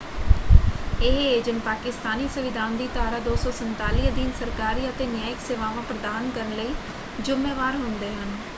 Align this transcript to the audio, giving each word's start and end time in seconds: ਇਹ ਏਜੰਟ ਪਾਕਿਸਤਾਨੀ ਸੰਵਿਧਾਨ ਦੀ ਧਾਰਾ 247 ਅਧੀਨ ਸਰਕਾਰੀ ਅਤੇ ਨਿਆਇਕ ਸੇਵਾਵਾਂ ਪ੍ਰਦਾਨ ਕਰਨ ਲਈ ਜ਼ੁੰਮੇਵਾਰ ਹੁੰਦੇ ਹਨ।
ਇਹ 1.01 1.17
ਏਜੰਟ 1.17 1.61
ਪਾਕਿਸਤਾਨੀ 1.63 2.27
ਸੰਵਿਧਾਨ 2.27 2.77
ਦੀ 2.77 2.87
ਧਾਰਾ 2.93 3.19
247 3.27 4.07
ਅਧੀਨ 4.07 4.31
ਸਰਕਾਰੀ 4.39 4.89
ਅਤੇ 4.89 5.07
ਨਿਆਇਕ 5.07 5.39
ਸੇਵਾਵਾਂ 5.41 5.83
ਪ੍ਰਦਾਨ 5.83 6.29
ਕਰਨ 6.31 6.55
ਲਈ 6.55 6.73
ਜ਼ੁੰਮੇਵਾਰ 7.21 7.75
ਹੁੰਦੇ 7.77 8.09
ਹਨ। 8.11 8.35